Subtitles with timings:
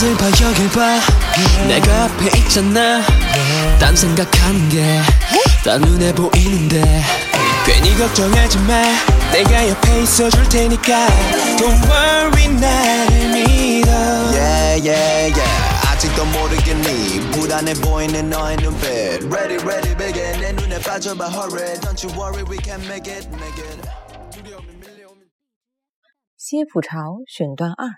[0.00, 1.00] 다들 봐 여길 봐
[1.68, 3.02] 내가 앞에 있잖아
[3.78, 7.02] 딴 생각하는 게다 눈에 보이는데
[7.64, 8.82] 괜히 걱정하지 마
[9.32, 11.06] 내가 옆에 있어줄 테니까
[11.58, 13.90] Don't worry 나를 믿어
[14.32, 18.86] Yeah yeah yeah 아직도 모르겠니 불안해 보이는 너의 눈빛
[19.32, 23.58] Ready ready begin 내 눈에 빠져봐 hurry Don't you worry we can make it make
[23.62, 23.80] it
[26.36, 27.88] 歇普朝选段二：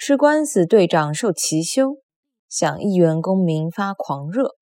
[0.00, 1.96] 吃官司队长受其羞，
[2.48, 4.54] 向议员公民发狂热。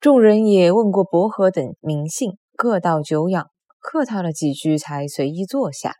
[0.00, 5.92] 众人也问过伯和等名姓，各道久仰，客套了几句，才随意坐下。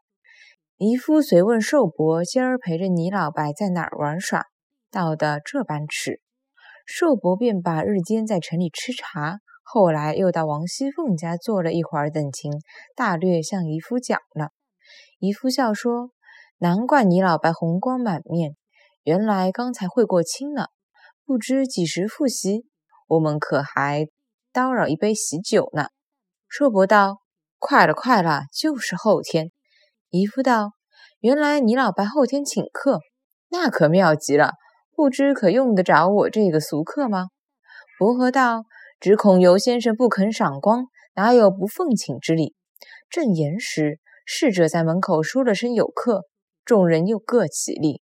[0.79, 4.47] 姨夫随问寿伯：“今儿陪着你老伯在哪儿玩耍？”
[4.91, 6.23] 到的这般迟，
[6.87, 12.53] 寿伯便把日间在城里吃茶，后来又到王熙凤家坐了一会儿等情，
[12.97, 14.53] 大略向姨夫讲了。
[15.19, 16.13] 姨夫笑说
[16.61, 18.57] ：“难怪你老白红光满面，
[19.05, 20.71] 原来刚才会过亲了。
[21.25, 22.67] 不知几时复习？
[23.07, 24.09] 我们可还
[24.53, 25.87] 叨扰一杯喜酒呢？”
[26.49, 27.19] 寿伯道
[27.61, 29.53] ：“快了，快了，就是后天。”
[30.11, 30.73] 姨夫道
[31.21, 33.01] ：“原来你老白后天请客，
[33.51, 34.53] 那可妙极了。
[34.97, 37.27] 不知可用得着我这个俗客吗？”
[38.01, 38.65] 伯和道
[38.99, 42.57] ：“只恐尤先生不肯赏光，哪有不奉请之理？”
[43.09, 44.01] 正言时。
[44.31, 46.27] 侍者在门口说了声“有客”，
[46.69, 48.03] 众人又各起立。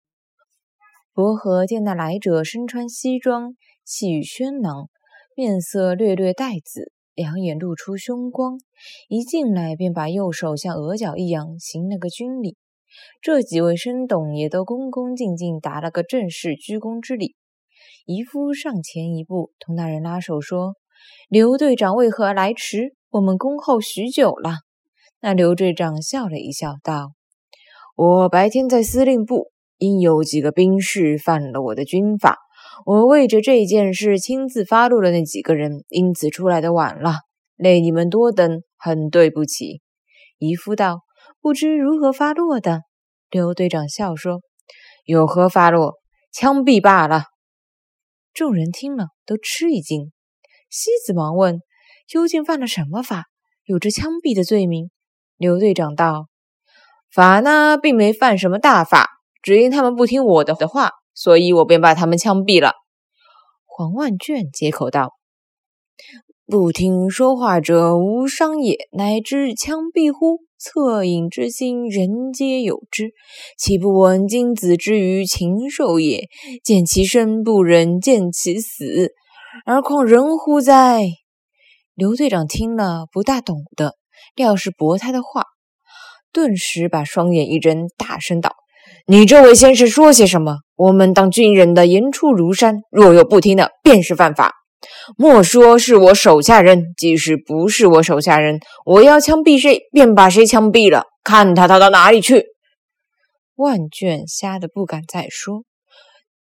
[1.12, 4.90] 伯和见那来者身穿西装，气宇轩昂，
[5.36, 8.58] 面色略略带紫，两眼露出凶光，
[9.10, 12.56] 一进来便把右手向额角一扬，行了个军礼。
[13.22, 17.36] 这几位生董也都恭恭敬敬答了个正式鞠躬之礼。
[18.06, 20.76] 姨夫上前一步，同那人拉手说
[21.28, 22.96] ：“刘队长为何来迟？
[23.10, 24.60] 我们恭候许久了。”
[25.20, 27.12] 那刘队长笑了一笑，道
[27.96, 32.40] ：“我白天在司令部，因有几个兵士犯了我的军法，
[32.88, 37.18] 我为着这件事亲自发落了那几个人，因此出来的晚了，
[37.56, 39.82] 累你们多等，很对不起。”
[40.40, 41.02] 姨夫道
[41.40, 42.82] ：“不知如何发落的？”
[43.30, 44.42] 刘队长笑说
[45.06, 45.94] ：“有何发落？
[46.32, 47.26] 枪毙罢了。”
[48.34, 50.12] 众人听了，都吃一惊。
[50.68, 51.60] 西子忙问
[52.10, 53.26] ：“究竟犯了什么法，
[53.66, 54.90] 有着枪毙的罪名？”
[55.38, 56.26] 刘队长道
[57.14, 59.08] ：“法呢，并没犯什么大法，
[59.42, 62.74] 只因他们不听我的的话，所以我便把他们枪毙了。”
[63.66, 65.14] 黄万卷接口道
[66.48, 70.40] ：“不听说话者无伤也，乃至枪毙乎？
[70.60, 73.12] 恻隐之心，人皆有之，
[73.58, 76.24] 岂不闻君子之于禽兽也？
[76.64, 79.12] 见其生，不忍见其死，
[79.66, 81.04] 而况人乎哉？”
[81.96, 83.98] 刘队长听了，不大懂得。
[84.36, 85.44] 料是驳他的话，
[86.34, 88.56] 顿时把双眼一睁，大声道
[89.08, 90.58] ：“你这位先生说些什么？
[90.76, 94.52] 我们当军人的言出如山，若有不听的，便是犯法。
[95.18, 102.48] 莫说是我手下人，即使不是我手下人，我要枪毙谁，便把谁枪毙了，看他逃到哪里去。”
[103.56, 105.64] 万卷吓得不敢再说。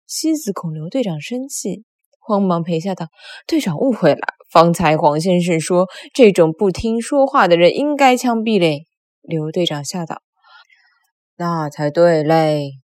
[0.08, 1.84] 妻子恐刘队长生气，
[2.20, 3.06] 慌忙陪笑道
[3.48, 4.22] ：“队长误会了。”
[4.52, 8.86] 方才黄先生说，这种不听说话的人应该枪毙嘞。
[9.24, 10.22] 刘队长笑道
[11.38, 12.82] ：“那才对嘞。”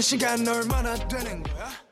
[0.00, 1.87] 시간 얼마나 되는 거야?